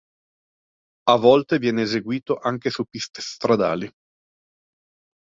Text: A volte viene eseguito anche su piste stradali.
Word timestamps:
A 1.09 1.15
volte 1.15 1.59
viene 1.59 1.83
eseguito 1.83 2.39
anche 2.39 2.71
su 2.71 2.85
piste 2.85 3.21
stradali. 3.21 3.87